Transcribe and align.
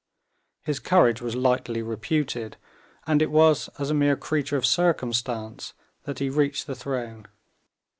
His 0.63 0.79
courage 0.79 1.21
was 1.21 1.35
lightly 1.35 1.83
reputed, 1.83 2.57
and 3.05 3.21
it 3.21 3.29
was 3.29 3.69
as 3.77 3.91
a 3.91 3.93
mere 3.93 4.15
creature 4.15 4.57
of 4.57 4.65
circumstance 4.65 5.75
that 6.05 6.17
he 6.17 6.27
reached 6.27 6.65
the 6.65 6.73
throne. 6.73 7.27